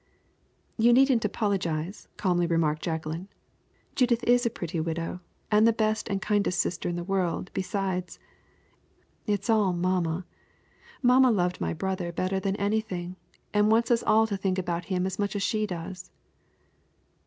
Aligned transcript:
"You 0.79 0.93
needn't 0.93 1.25
apologize," 1.25 2.07
calmly 2.17 2.47
remarked 2.47 2.81
Jacqueline. 2.81 3.27
"Judith 3.93 4.23
is 4.23 4.47
a 4.47 4.49
pretty 4.49 4.79
widow, 4.79 5.19
and 5.51 5.67
the 5.67 5.71
best 5.71 6.09
and 6.09 6.19
kindest 6.19 6.59
sister 6.59 6.89
in 6.89 6.95
the 6.95 7.03
world, 7.03 7.51
besides. 7.53 8.17
It 9.27 9.41
is 9.43 9.49
all 9.51 9.73
mamma. 9.73 10.25
Mamma 11.03 11.29
loved 11.29 11.61
my 11.61 11.75
brother 11.75 12.11
better 12.11 12.39
than 12.39 12.55
anything, 12.55 13.15
and 13.53 13.69
wants 13.69 13.91
us 13.91 14.01
all 14.01 14.25
to 14.25 14.37
think 14.37 14.57
about 14.57 14.85
him 14.85 15.05
as 15.05 15.19
much 15.19 15.35
as 15.35 15.43
she 15.43 15.67
does." 15.67 16.09